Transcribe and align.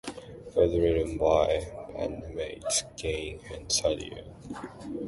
It 0.47 0.55
was 0.55 0.75
written 0.79 1.15
by 1.19 1.61
her 1.63 1.93
bandmates 1.93 2.85
Gane 2.97 3.39
and 3.53 3.67
Sadier. 3.71 4.25